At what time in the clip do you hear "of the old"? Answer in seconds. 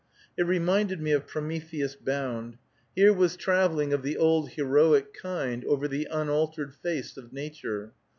3.93-4.49